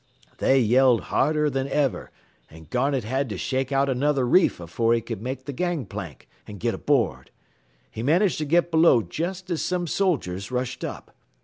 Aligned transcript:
They 0.39 0.59
yelled 0.59 1.01
harder 1.13 1.47
than 1.47 1.67
ever, 1.67 2.09
an' 2.49 2.65
Garnett 2.71 3.03
had 3.03 3.29
to 3.29 3.37
shake 3.37 3.71
out 3.71 3.87
another 3.87 4.25
reef 4.27 4.59
afore 4.59 4.95
he 4.95 5.01
could 5.01 5.21
make 5.21 5.45
th' 5.45 5.55
gang 5.55 5.85
plank, 5.85 6.27
an' 6.47 6.57
get 6.57 6.73
aboard. 6.73 7.29
He 7.91 8.01
managed 8.01 8.39
to 8.39 8.45
get 8.45 8.71
below 8.71 9.03
jest 9.03 9.51
as 9.51 9.61
some 9.61 9.85
soldiers 9.85 10.49
rushed 10.49 10.83
up. 10.83 11.15